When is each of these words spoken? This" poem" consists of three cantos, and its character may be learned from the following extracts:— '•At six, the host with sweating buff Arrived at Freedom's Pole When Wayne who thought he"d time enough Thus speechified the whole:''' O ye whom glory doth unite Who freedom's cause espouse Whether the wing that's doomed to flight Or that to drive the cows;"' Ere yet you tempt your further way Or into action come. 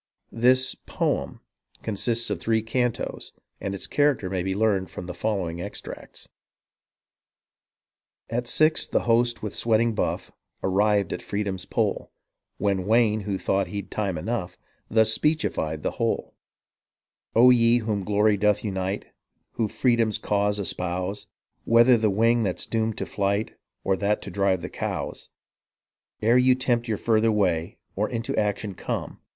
This" 0.33 0.73
poem" 0.97 1.41
consists 1.83 2.31
of 2.31 2.39
three 2.39 2.63
cantos, 2.63 3.33
and 3.59 3.75
its 3.75 3.85
character 3.85 4.31
may 4.31 4.41
be 4.41 4.55
learned 4.55 4.89
from 4.89 5.05
the 5.05 5.13
following 5.13 5.61
extracts:— 5.61 6.27
'•At 8.31 8.47
six, 8.47 8.87
the 8.87 9.01
host 9.01 9.43
with 9.43 9.53
sweating 9.53 9.93
buff 9.93 10.31
Arrived 10.63 11.13
at 11.13 11.21
Freedom's 11.21 11.65
Pole 11.65 12.11
When 12.57 12.87
Wayne 12.87 13.19
who 13.21 13.37
thought 13.37 13.67
he"d 13.67 13.89
time 13.89 14.17
enough 14.17 14.57
Thus 14.89 15.15
speechified 15.15 15.83
the 15.83 15.91
whole:''' 15.91 16.33
O 17.35 17.51
ye 17.51 17.77
whom 17.77 18.03
glory 18.03 18.37
doth 18.37 18.63
unite 18.63 19.05
Who 19.51 19.67
freedom's 19.67 20.17
cause 20.17 20.57
espouse 20.57 21.27
Whether 21.63 21.95
the 21.95 22.09
wing 22.09 22.41
that's 22.41 22.65
doomed 22.65 22.97
to 22.97 23.05
flight 23.05 23.55
Or 23.83 23.95
that 23.97 24.23
to 24.23 24.31
drive 24.31 24.63
the 24.63 24.69
cows;"' 24.71 25.29
Ere 26.23 26.39
yet 26.39 26.47
you 26.47 26.55
tempt 26.55 26.87
your 26.87 26.97
further 26.97 27.31
way 27.31 27.77
Or 27.95 28.09
into 28.09 28.35
action 28.35 28.73
come. 28.73 29.19